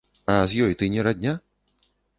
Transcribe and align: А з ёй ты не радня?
А 0.35 0.37
з 0.53 0.63
ёй 0.69 0.73
ты 0.81 0.89
не 0.97 1.05
радня? 1.11 1.39